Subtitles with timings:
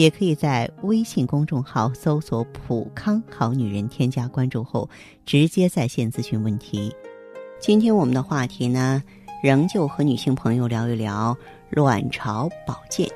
[0.00, 4.88] 也可以在微信公众号搜索“普康好女人”，添加关注后
[5.26, 6.90] 直接在线咨询问题。
[7.58, 9.02] 今天我们的话题呢，
[9.42, 11.36] 仍旧和女性朋友聊一聊
[11.68, 13.06] 卵巢保健。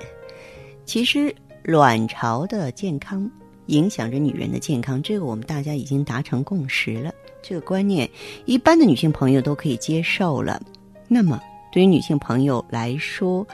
[0.85, 3.31] 其实，卵巢的健康
[3.69, 7.11] 影响着女人的健康，这个我们大家已经达成共识了。
[7.43, 8.07] 这个观念，
[8.45, 10.61] 一般的女性朋友都可以接受了。
[11.09, 11.41] 那么，
[11.73, 13.47] 对于女性朋友来说，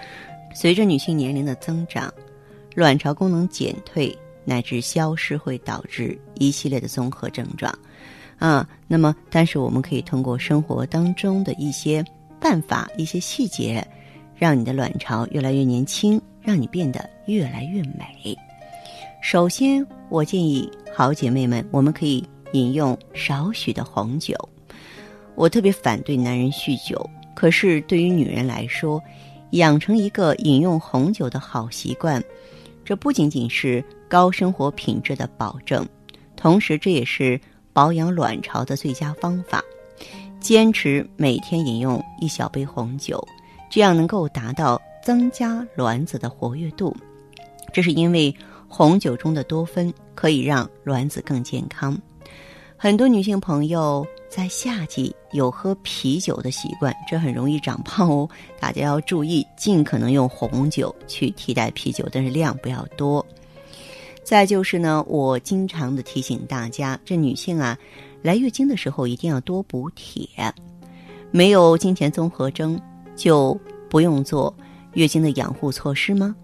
[0.53, 2.13] 随着女性年龄的增长，
[2.81, 7.71] 卵巢功能减退乃至消失会导致一系列的综合症状，
[8.39, 12.03] 啊，那么但是我们可以通过生活当中的一些
[12.41, 13.87] 办法、一些细节，
[14.35, 18.35] 让你的卵巢越来越年轻，让你变得越来越美。
[19.23, 24.35] 首先，我建议好姐妹们，我们可以饮用少许的红酒。
[25.35, 26.99] 我特别反对男人酗酒，
[27.35, 29.03] 可是对于女人来说，
[29.51, 32.25] 养成一个饮用红酒的好习惯。
[32.91, 35.89] 这不仅仅是高生活品质的保证，
[36.35, 37.41] 同时这也是
[37.73, 39.63] 保养卵巢的最佳方法。
[40.41, 43.25] 坚持每天饮用一小杯红酒，
[43.71, 46.93] 这样能够达到增加卵子的活跃度。
[47.73, 48.35] 这是因为
[48.67, 51.97] 红酒中的多酚可以让卵子更健康。
[52.77, 58.29] 很多女性朋友在夏季有喝啤酒的习惯，这很容易长胖哦。
[58.61, 63.27] 大家要注意，尽可能用红酒去替代啤酒，但是量不要多。
[64.23, 67.77] 再就是呢，我经常的提醒大家，这女性啊，
[68.23, 70.29] 来月经的时候一定要多补铁。
[71.33, 72.81] 没有经前综合征，
[73.17, 73.59] 就
[73.89, 74.55] 不用做
[74.93, 76.37] 月经的养护措施吗？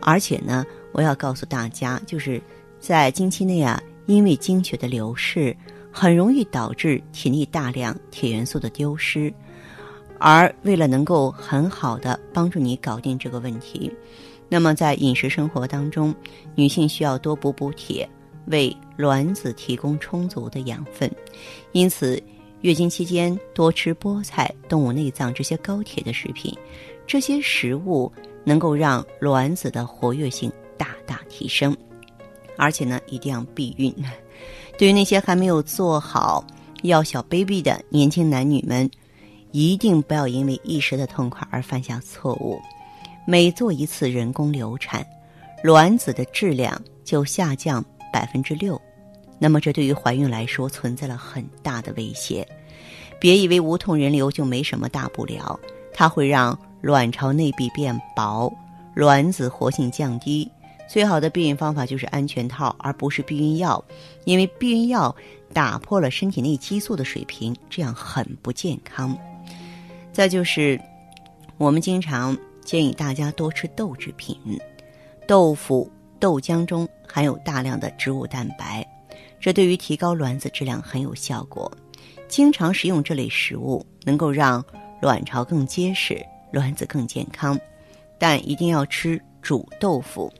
[0.00, 2.40] 而且呢，我要告诉大家，就是
[2.80, 5.54] 在经期内啊，因为经血的流逝。
[5.96, 9.32] 很容易导致体内大量铁元素的丢失，
[10.18, 13.88] 而为了能够很好的帮助你搞定这个问题，
[14.48, 16.12] 那么在饮食生活当中，
[16.56, 18.08] 女性需要多补补铁，
[18.46, 21.08] 为卵子提供充足的养分。
[21.70, 22.20] 因此，
[22.62, 26.52] 月经期间多吃菠菜、动物内脏这些高铁的食品，
[27.06, 28.12] 这些食物
[28.42, 31.74] 能够让卵子的活跃性大大提升，
[32.56, 33.94] 而且呢，一定要避孕。
[34.76, 36.44] 对于那些还没有做好
[36.82, 38.90] 要小 baby 的年轻男女们，
[39.52, 42.60] 一定不要因为一时的痛快而犯下错误。
[43.26, 45.06] 每做一次人工流产，
[45.62, 48.78] 卵子的质量就下降百分之六，
[49.38, 52.46] 那么这对于怀孕来说存在了很大的威胁。
[53.18, 55.58] 别以为无痛人流就没什么大不了，
[55.94, 58.52] 它会让卵巢内壁变薄，
[58.92, 60.50] 卵子活性降低。
[60.88, 63.82] 最好的避孕方法就是安全套，而不是避孕药，
[64.24, 65.14] 因为避孕药
[65.52, 69.16] 打破了身体内激素的水平，这样很不健康。
[70.12, 70.80] 再就是，
[71.56, 74.36] 我们经常建议大家多吃豆制品，
[75.26, 75.90] 豆腐、
[76.20, 78.86] 豆浆中含有大量的植物蛋白，
[79.40, 81.70] 这对于提高卵子质量很有效果。
[82.28, 84.64] 经常食用这类食物，能够让
[85.00, 87.58] 卵巢更结实，卵子更健康。
[88.18, 90.32] 但一定要吃煮豆腐。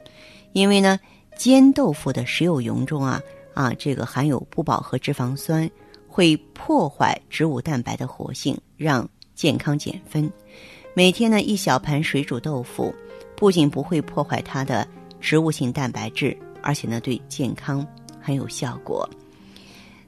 [0.55, 0.99] 因为呢，
[1.37, 3.21] 煎豆腐的食用油中啊
[3.55, 5.69] 啊，这个含有不饱和脂肪酸，
[6.09, 10.31] 会破坏植物蛋白的活性，让健康减分。
[10.95, 12.95] 每天呢，一小盘水煮豆腐，
[13.37, 14.87] 不仅不会破坏它的
[15.21, 17.85] 植物性蛋白质，而且呢，对健康
[18.21, 19.09] 很有效果。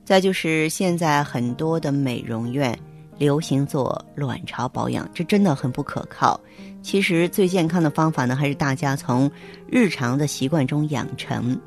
[0.04, 2.78] 再就是现在很多的美容院。
[3.18, 6.38] 流行做卵巢保养，这真的很不可靠。
[6.82, 9.30] 其实最健康的方法呢，还是大家从
[9.66, 11.58] 日常的习惯中养成。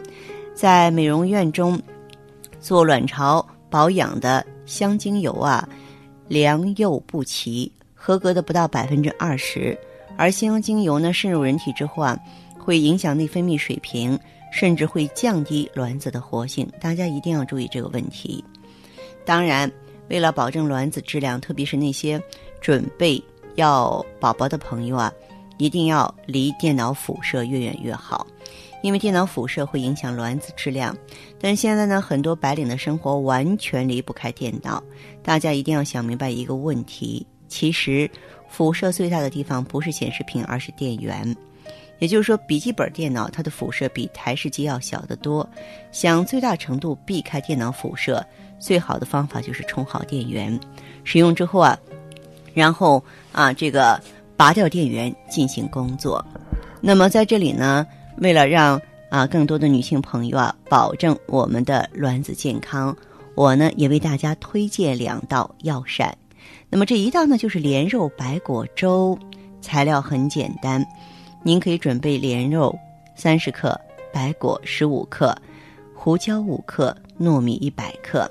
[0.54, 1.82] 在美容院中
[2.60, 5.68] 做卵巢保养的香精油啊，
[6.28, 9.78] 良莠不齐，合格的不到百分之二十。
[10.18, 12.18] 而香精油呢，渗入人体之后啊，
[12.58, 14.18] 会影响内分泌水平，
[14.52, 16.70] 甚至会降低卵子的活性。
[16.80, 18.44] 大家一定要注意这个问题。
[19.26, 19.70] 当然。
[20.10, 22.22] 为了保证卵子质量，特别是那些
[22.60, 23.24] 准备
[23.56, 25.14] 要宝宝的朋友啊，
[25.58, 28.26] 一定要离电脑辐射越远越好，
[28.82, 30.96] 因为电脑辐射会影响卵子质量。
[31.40, 34.84] 但现在呢，很多白领的生活完全离不开电脑，
[35.22, 38.10] 大家一定要想明白一个问题：其实
[38.50, 41.36] 辐射最大的地方不是显示屏，而是电源。
[42.00, 45.48] 也就是说，笔记本电脑它的辐射比台式机要小得多。
[45.92, 48.26] 想最大程度避开电脑辐射。
[48.60, 50.60] 最好的方法就是充好电源。
[51.04, 51.80] 使用之后啊，
[52.54, 54.00] 然后啊，这个
[54.36, 56.24] 拔掉电源进行工作。
[56.82, 57.86] 那么在这里呢，
[58.18, 58.80] 为了让
[59.10, 62.96] 啊更多的女性朋友啊保证我们的卵子健康，
[63.36, 66.16] 我呢也为大家推荐两道药膳。
[66.70, 69.18] 那么这一道呢就是莲肉白果粥，
[69.62, 70.86] 材料很简单，
[71.44, 72.78] 您可以准备莲肉
[73.16, 73.80] 三十克。
[74.12, 75.38] 白果十五克，
[75.94, 78.30] 胡椒五克，糯米一百克。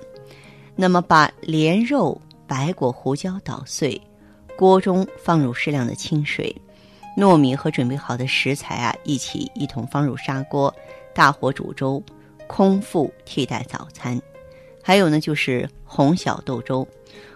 [0.81, 2.17] 那么把莲肉、
[2.47, 4.01] 白果、胡椒捣碎，
[4.57, 6.55] 锅中放入适量的清水，
[7.17, 10.73] 糯米和准备好的食材啊一起一同放入砂锅，
[11.13, 12.01] 大火煮粥，
[12.47, 14.23] 空腹替代早餐。
[14.81, 16.87] 还有呢，就是红小豆粥，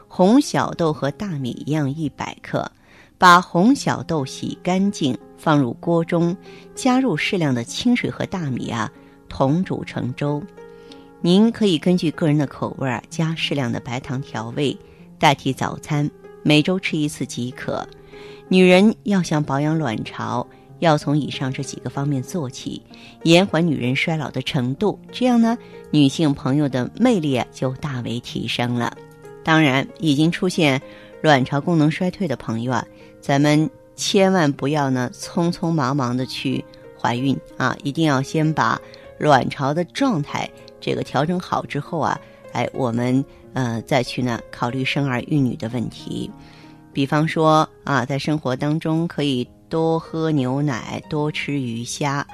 [0.07, 2.71] 红小豆和大米一样一百克，
[3.19, 5.19] 把红小豆洗干净。
[5.37, 6.37] 放入锅中，
[6.73, 8.89] 加入适量的清水和大米啊，
[9.29, 10.41] 同煮成粥。
[11.25, 14.77] 您可以根据个人的口味儿加适量的白糖调味，
[15.19, 16.11] 代替早餐，
[16.43, 17.89] 每周吃一次即可。
[18.49, 20.47] 女人要想保养卵巢，
[20.81, 22.83] 要从以上这几个方面做起，
[23.23, 25.57] 延缓女人衰老的程度，这样呢，
[25.93, 28.95] 女性朋友的魅力就大为提升了。
[29.45, 30.83] 当然，已经出现
[31.23, 32.85] 卵巢功能衰退的朋友啊，
[33.21, 33.71] 咱们。
[33.95, 36.65] 千万不要呢，匆匆忙忙的去
[36.99, 37.77] 怀孕啊！
[37.85, 38.81] 一定要先把
[39.19, 40.51] 卵巢的状态
[40.83, 42.21] 这个调整好之后啊，
[42.53, 43.25] 哎，我们
[43.55, 46.31] 呃再去呢考虑生儿育女的问题。
[46.93, 52.27] 比方说啊，在生活当中可以多喝牛奶，多吃鱼虾，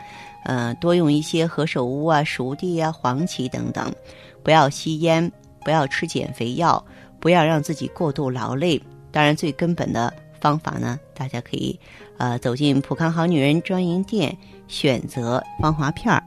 [0.45, 3.95] 呃，多用一些何首乌啊、熟地啊、黄芪等等，
[4.43, 5.31] 不要吸烟，
[5.63, 6.85] 不要吃减肥药，
[7.21, 8.83] 不要让自己过度劳累。
[9.13, 10.13] 当然，最根本的。
[10.41, 11.01] 方法呢？
[11.15, 11.77] 大家可以，
[12.17, 16.23] 呃，走进普康好女人专营店，选择芳华片儿。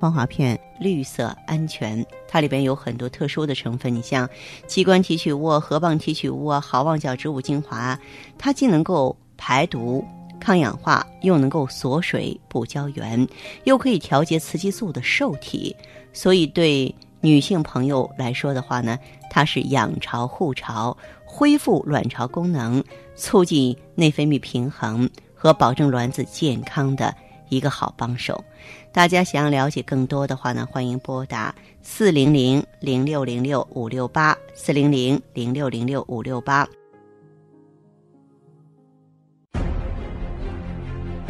[0.00, 3.94] 芳华片绿色安全，它里边有很多特殊的成分。
[3.94, 4.26] 你像
[4.66, 7.96] 器官提取物、河蚌提取物啊、好望角植物精华，
[8.38, 10.02] 它既能够排毒、
[10.40, 13.28] 抗氧化，又能够锁水、补胶原，
[13.64, 15.76] 又可以调节雌激素的受体。
[16.14, 18.98] 所以对女性朋友来说的话呢，
[19.28, 20.96] 它是养巢护巢。
[21.32, 22.82] 恢复卵巢功能、
[23.14, 27.14] 促进内分泌平衡和保证卵子健康的
[27.50, 28.42] 一个好帮手。
[28.92, 36.68] 大家想要了解更多的话呢，欢迎拨打四零零零六零六五六八四零零零六零六五六八。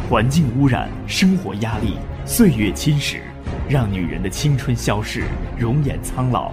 [0.09, 3.21] 环境污染、生活压力、岁月侵蚀，
[3.69, 5.25] 让女人的青春消逝，
[5.59, 6.53] 容颜苍老。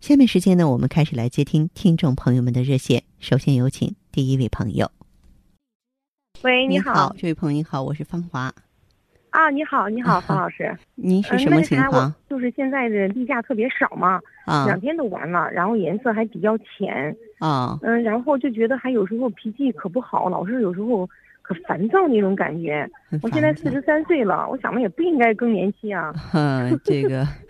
[0.00, 3.02] 下面时间呢，我们开始来接听听众朋友们的热线。
[3.18, 4.90] 首先有请第一位朋友。
[6.42, 8.52] 喂，你好，这位朋友你好，我是芳华。
[9.30, 10.74] 啊，你好，你好， 方老师。
[10.94, 12.14] 您是什么情况？
[12.30, 21.08] 就是现在的例假特别少嘛，啊，两天都完了，然后颜色还比较浅，啊，嗯，然后就觉得还有时候脾气可不好，老是有时候。
[21.48, 22.86] 可烦躁那种感觉，
[23.22, 26.12] 我现在四十三岁了，我想着也不应该更年期啊。
[26.34, 27.24] 嗯，这个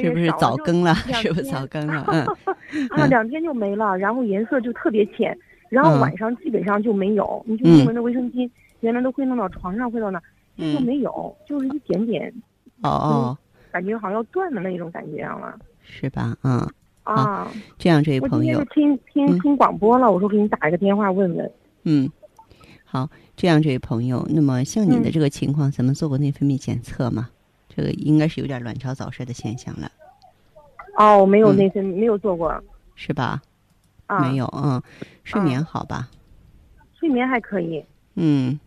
[0.00, 0.94] 是不是早更了？
[1.12, 2.02] 是不是早更了？
[2.08, 2.24] 嗯，
[2.88, 5.36] 啊，两天就没了，然后颜色就特别浅，
[5.68, 7.44] 然后晚上基本上就没有。
[7.46, 8.48] 你就用我们的卫生巾，
[8.80, 10.18] 原来都会弄到床上，会到那，
[10.56, 12.32] 就没有，就是一点点。
[12.80, 13.38] 哦哦，
[13.70, 15.58] 感觉好像要断的那种感觉了。
[15.82, 16.34] 是吧？
[16.42, 16.66] 嗯。
[17.04, 21.52] 啊，这样这位朋友，我今天听听听广播了，我说给你打一个电话问问。
[21.84, 22.10] 嗯。
[22.88, 27.28] 好，这样这位朋友，那么像你的这个情况，咱们做过内分泌检测吗？
[27.68, 29.90] 这个应该是有点卵巢早衰的现象了。
[30.96, 32.62] 哦，没有内分泌，没有做过，
[32.94, 33.42] 是吧？
[34.06, 34.80] 啊，没有，嗯，
[35.24, 36.08] 睡眠好吧？
[36.98, 37.84] 睡眠还可以。
[38.14, 38.58] 嗯，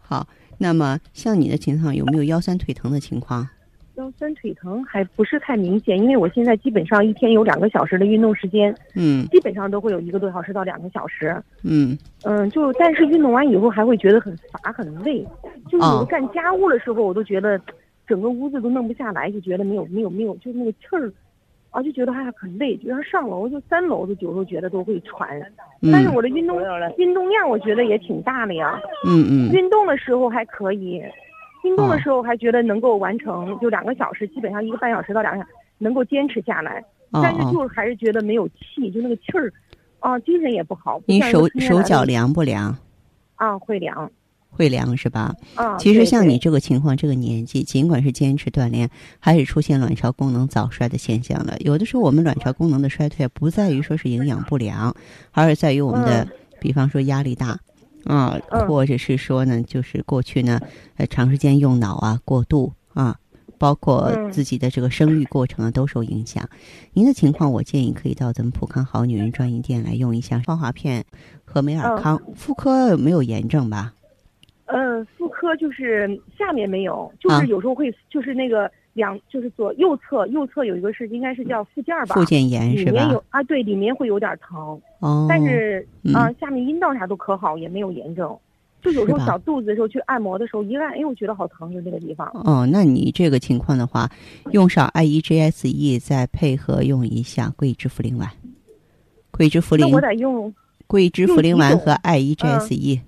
[0.00, 0.26] 好，
[0.58, 3.46] 那么像你的情况，有没有腰酸腿疼的情况？
[3.96, 9.24] 腰酸腿疼还不是太明显，因为我现在基本上一天有两个小时的运动时间，嗯。
[9.28, 11.40] 基本上都会有一个多小时到两个小时。
[11.62, 11.96] 嗯。
[12.24, 15.24] 嗯，就但是运动完以后还会觉得很乏很累，
[15.70, 16.00] 就是有哦。
[16.00, 17.60] 的干家务的时候，我都觉得
[18.06, 21.12] 整个屋子都弄不下来，就觉得没有没有没有，就是那个气儿，
[21.70, 25.40] 啊，就觉得哎呀很累，就像上楼就三楼的有时候觉得都会喘。
[25.92, 26.58] 但是嗯我的运动
[26.96, 29.52] 运动量我觉得也挺大的呀，嗯嗯。
[29.52, 31.00] 运动的时候还可以，
[31.64, 36.78] 运动的时候还觉得能够完成，就两个小时，基本上一个半小时到两个小时能够坚持下来。
[37.10, 39.52] 哦但是哦，就是还是觉得没有气，就那个气儿，
[40.00, 40.98] 啊，精神也不好。
[40.98, 42.76] 不你手手脚凉不凉？
[43.36, 44.10] 啊，会凉
[44.50, 45.34] 会凉是吧？
[45.54, 45.76] 啊。
[45.78, 48.90] 其实像你这个情况，这个年纪，尽管是坚持锻炼，
[49.20, 51.56] 还是出现卵巢功能早衰的现象了。
[51.60, 54.94] 有的时候，我们卵巢功能的衰退不在于说是营养不良，
[55.32, 56.28] 而是在于我们的，嗯
[56.60, 57.58] 比方说压力大，
[58.06, 60.60] 啊，嗯或者是说呢，就是过去呢，
[60.96, 63.18] 呃，长时间用脑啊，过度啊。
[63.56, 66.46] 包括嗯自己的这个生育过程啊，都受影响。
[66.92, 71.02] 您的情况，我建议可以到咱们普康好女人专营店来用一下芳华片
[71.44, 72.20] 和美尔康。
[72.34, 73.94] 妇科没有炎症吧？
[74.66, 82.90] 呃，妇科就是下面没有，就啊是有时候会，就是那个两，就是左右侧，右侧有一个是应该是叫附件儿吧，附件炎是吧？
[82.90, 88.34] 里面有啊，对，里面会有点疼，哦，但是嗯啊，下面阴道啥都可好，也没有炎症。
[88.82, 92.30] 就有时候小肚子的时候去按摩的时候，一按，哎，我觉得好疼，就那个地方。
[92.44, 94.10] 哦，那你这个情况的话，
[94.52, 98.28] 用上 IEGSE，再配合用一下桂枝茯苓丸、
[99.30, 100.54] 桂枝茯苓、那我得用
[100.86, 103.00] 桂枝茯苓丸和用 IEGSE。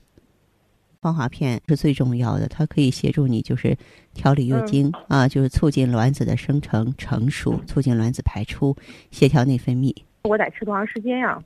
[1.07, 3.77] 芳华片是最重要的，它可以协助你就是
[4.13, 8.77] 调理月经、啊，就是促进卵子的生成成熟，促进卵子排出，
[9.13, 9.95] 协调内分泌。
[10.25, 11.41] 我得吃多长时间呀？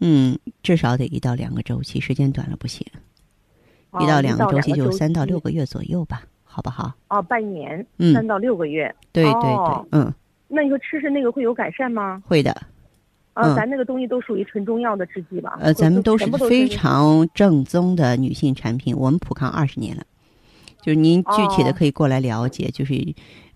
[0.00, 2.84] 嗯，至少得一到两个周期，时间短了不行。
[4.00, 6.92] 一哦到两个周期周就三到六个月左右吧，好不好？
[7.06, 8.92] 哦，半年，嗯三到六个月。
[9.12, 10.12] 对对哦对，嗯，
[10.48, 12.20] 那你说吃吃那个会有改善吗？
[12.26, 12.52] 会的。
[13.34, 15.58] 啊，嗯咱那个东西都属于纯中药的制剂吧？
[15.60, 20.04] 呃，咱们都是非常正宗的女性产品，我们普康二十年了。
[20.80, 22.94] 就是您具体的哦可以过来了解，就是，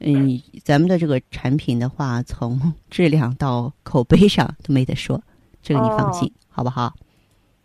[0.00, 5.23] 嗯，咱们的这个产品的话，从质量到口碑上都没得说，
[5.62, 6.94] 这个你放心，好不好？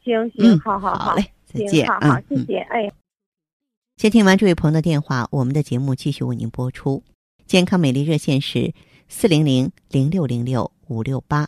[0.04, 2.38] 行嗯行，，好好好嘞，再行见，好好，嗯嗯。
[2.40, 2.92] 谢谢，哎。
[3.96, 7.02] 接听完这位朋友的电话，我们的节目继续为您播出。
[7.46, 8.74] 健康美丽热线是
[9.08, 11.48] 四零零零六零六五六八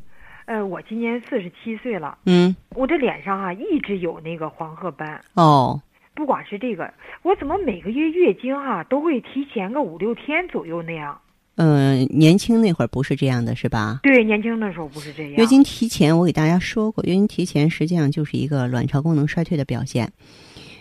[0.51, 5.23] 呃，我今年四十七岁了，嗯，我这脸上啊一直有那个黄褐斑。
[5.33, 5.81] 哦，
[6.13, 6.93] 不管是这个，
[7.23, 11.17] 我怎么每个月月经哈、都会提前个五六天左右那样？
[11.55, 14.01] 嗯、年轻那会儿不是这样的，是吧？
[14.03, 15.31] 对，年轻的时候不是这样。
[15.35, 20.11] 月经提前，我给大家说过，月经提前实际上就是一个卵巢功能衰退的表现。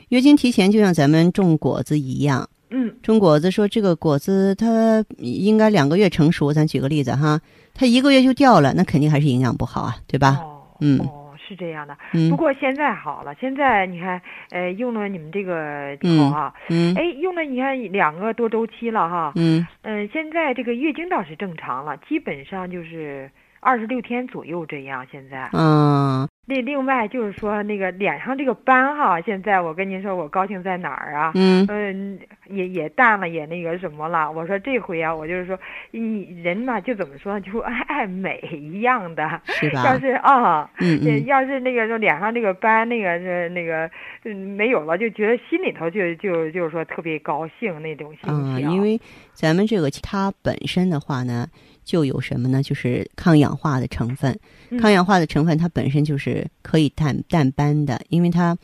[0.09, 7.41] 月经提前就像咱们种果子一样，嗯种果子说这个果子它应该两个月成熟，咱举个例子哈，
[7.81, 10.37] 它一个月就掉了，那肯定还是营养不好啊，对吧？
[10.43, 11.97] 哦，嗯哦，是这样的。
[12.13, 14.21] 嗯不过现在好了，现在你看，
[14.51, 25.07] 呃，用了你们这个以后哈、嗯哎，用了你看两个多周期了哈，嗯嗯，现在这个月经倒是正常了，基本上就是二十六天左右这样。
[25.11, 31.31] 现在，嗯另另外就是说那个脸上这个斑哈，现在我跟您说，我高兴在哪儿啊？
[31.37, 32.19] 嗯嗯，
[32.49, 34.29] 也也淡了，也那个什么了。
[34.31, 35.57] 我说这回啊，我就是说，
[35.93, 39.41] 你人嘛，就怎么说，就爱爱美一样的。
[39.47, 39.85] 是吧？
[39.85, 43.89] 要是啊，嗯嗯要是那个说脸上这个斑，那个是那个
[44.25, 48.73] 嗯没有了，就觉得心里头就就就是说特别高兴那种心啊、情。
[48.73, 49.01] 因为
[49.35, 51.47] 咱们这个它本身的话呢，
[51.91, 52.63] 就有什么呢？
[52.63, 54.31] 就是抗氧化的成分。
[54.71, 58.57] 嗯抗氧化的成分它本身就是可以淡淡斑的，因为它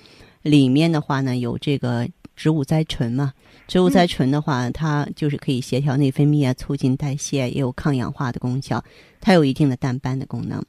[0.43, 3.33] 里面的话呢有这个植物甾醇嘛。
[3.67, 8.81] 植物甾醇的话，它就是可以协调内分泌啊，促进代谢，也有抗氧化的功效，
[9.21, 10.65] 它有一定的淡斑的功能。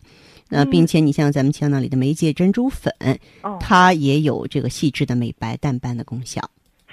[0.49, 2.91] 呃，嗯并且你像咱们腔囊里的梅芥珍珠粉，
[3.43, 6.41] 哦，它也有这个细致的美白淡斑的功效。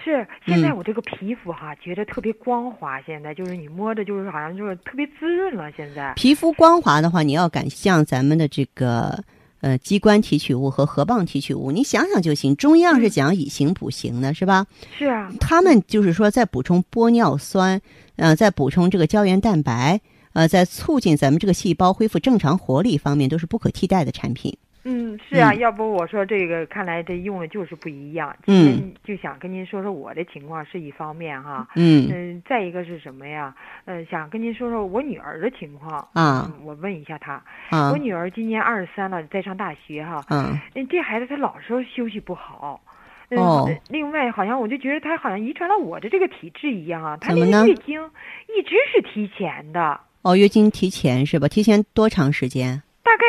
[0.05, 5.73] 是现在嗯我这个皮肤哈，觉得特别光滑，现在就是你摸着就是好像就是特别滋润了。
[5.73, 9.25] 现在皮肤光滑的话，你要敢像咱们的这个
[9.61, 12.55] 呃鸡冠提取物和河蚌提取物，你想想就行。
[12.55, 14.67] 中药是讲以形补形的，是吧？
[14.99, 17.81] 是啊，他们就是说在补充玻尿酸，
[18.17, 20.01] 呃，在补充这个胶原蛋白。
[20.35, 24.59] 呃，在促进咱们这个细胞恢复正常活力方面，都是不可替代的产品。
[24.85, 28.37] 嗯，是啊，要不我说这个，看来这用的就是不一样。
[28.47, 31.67] 嗯，就想跟您说说我的情况是一方面哈。
[31.75, 33.55] 嗯嗯，再一个是什么呀？
[33.87, 36.53] 呃，想跟您说说我女儿的情况啊。
[36.63, 40.23] 我问一下她，啊，我女儿今年二十三了，在上大学哈。
[40.29, 40.59] 嗯。
[40.89, 42.81] 这孩子她老说休息不好。
[43.31, 43.71] 哦。
[43.89, 47.17] 另外，好像我就觉得她好像遗传了我的这个体质一样啊。
[47.23, 47.67] 怎么呢？
[47.67, 47.99] 月经
[48.55, 49.99] 一直是提前的。
[50.21, 51.49] 哦，月经提前是吧？
[51.49, 52.83] 提前多长时间？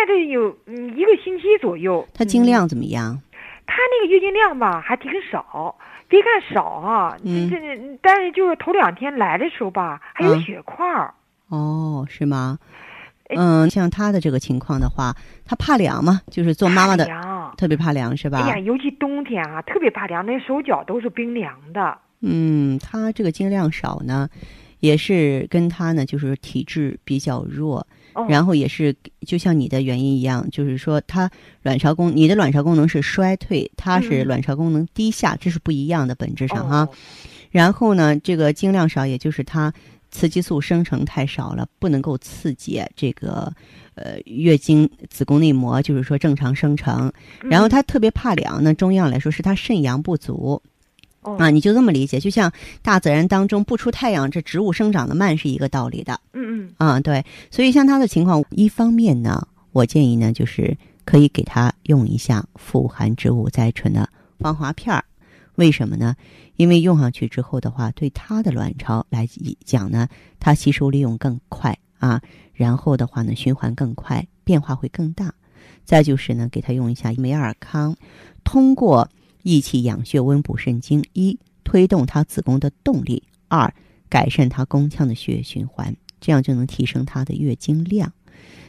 [0.06, 2.08] 大概得有嗯一个星期左右。
[2.14, 3.20] 她经量怎么样？
[3.66, 5.76] 她那个月经量吧还挺少，
[6.08, 7.58] 别看少啊，嗯，这
[8.04, 11.12] 但是就是头两天来的时候吧，还有血块儿。
[11.50, 12.60] 哦，是吗？
[13.36, 17.08] 嗯，像她的这个情况的话，她怕凉嘛，就是做妈妈的
[17.58, 18.42] 特别怕凉是吧？
[18.44, 21.98] 哎呀，尤其冬天啊，特别怕凉，那手脚都是冰凉的。
[22.22, 24.30] 嗯，她这个经量少呢，
[24.82, 27.88] 也是跟她呢就是体质比较弱。
[28.30, 28.96] 然后也是，
[29.26, 31.30] 就像你的原因一样，就是说，它
[31.64, 36.88] 卵巢功，你的卵巢功能是衰退，它是卵巢功能低下，这是不一样的本质上哈。
[37.52, 39.74] 然后呢，这个经量少，也就是它
[40.12, 43.52] 雌激素生成太少了，不能够刺激这个
[43.96, 47.12] 呃月经子宫内膜，就是说正常生成。
[47.42, 50.62] 然后它特别怕凉呢，中药来说是它肾阳不足。
[51.40, 52.52] 啊，你就这么理解，就像
[52.84, 56.20] 大自然当中不出太阳，这植物生长的慢是一个道理的。
[56.34, 56.74] 嗯嗯。
[56.78, 65.04] 啊，对，所以像他的情况，一方面呢，我建议呢，就是可以给他用一下富含植物甾醇的防滑片儿。
[65.56, 66.16] 为什么呢？
[66.58, 69.28] 因为用上去之后的话，对他的卵巢来
[69.64, 70.08] 讲呢，
[70.40, 72.22] 它吸收利用更快啊，
[72.54, 75.34] 然后的话呢，循环更快，变化会更大。
[75.86, 77.96] 再就是呢，给他用一下美尔康，
[78.44, 79.10] 通过。
[79.46, 83.72] 益气养血、温补肾精，一推动她子宫的动力；二
[84.10, 88.12] 改善她宫腔的血液循环，这样就能提升她的月经量。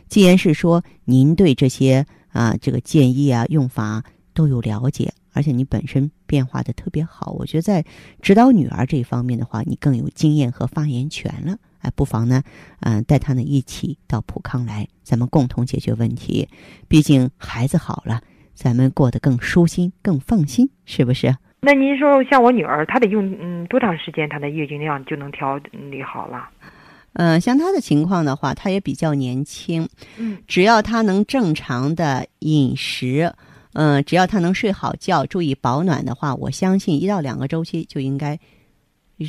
[0.07, 4.05] 既然是说您对这些啊这个建议啊用法
[4.35, 7.83] 都有了解，而且你本身变化的特别好，我觉得在
[8.21, 11.57] 指导女儿这方面的话，你更有经验和发言权了。
[11.79, 12.43] 哎，不妨呢，
[12.81, 16.47] 嗯，带她呢一起到普康来，咱们共同解决问题。
[16.87, 18.21] 毕竟孩子好了。
[18.57, 21.37] 咱们过得更舒心、更放心，是不是？
[21.61, 25.59] 那您说，像我女儿，她得用嗯多长时间，她的月经量就能调
[25.91, 26.49] 理好了？
[27.13, 29.89] 嗯，像她的情况的话，她也比较年轻，
[30.19, 33.33] 嗯，只要她能正常的饮食，
[33.75, 38.39] 嗯，只要她能睡好觉，注意保暖的话，我相信一到两个周期就应该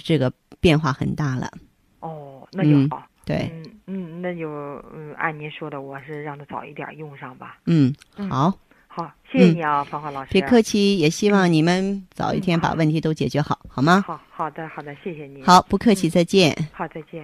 [0.06, 1.52] 这个变化很大了。
[2.00, 3.04] 哦，那就好。
[3.26, 4.50] 对，嗯嗯，那就
[4.94, 7.58] 嗯按您说的，我是让她早一点用上吧。
[7.66, 7.94] 嗯，
[8.30, 8.54] 好。
[8.98, 10.30] 好，谢谢你啊，芳华老师。
[10.32, 14.04] 别客气，也希望你们早一天把问题都解决好，好吗？
[14.08, 15.44] 好好的，好的，谢谢你。
[15.44, 16.52] 好，不客气，再见。
[16.74, 17.24] 好，再见。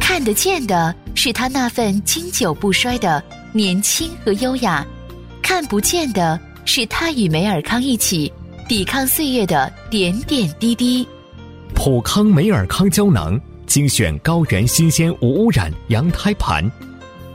[0.00, 3.22] 看得见的是他那份经久不衰的
[3.52, 4.82] 年轻和优雅，
[5.42, 8.32] 看不见的是他与梅尔康一起
[8.66, 11.06] 抵抗岁月的点点滴滴。
[11.74, 13.38] 普康梅尔康胶囊。
[13.68, 16.64] 精选高原新鲜无污染羊胎盘，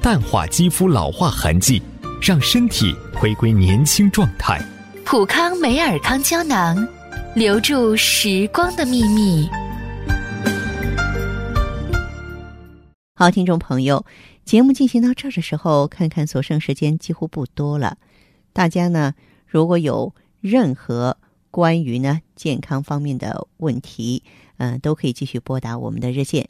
[0.03, 1.81] 淡化肌肤老化痕迹，
[2.21, 4.61] 让身体回归年轻状态。
[5.05, 6.75] 普康美尔康胶囊，
[7.33, 9.47] 留住时光的秘密。
[13.15, 14.05] 好，听众朋友，
[14.43, 17.97] 节目进行到这儿的时候，看看所剩时间几乎不多了。
[18.51, 19.13] 大家呢，
[19.47, 21.15] 如果有任何
[21.49, 24.21] 关于呢健康方面的问题，
[24.57, 26.49] 嗯，都可以继续拨打我们的热线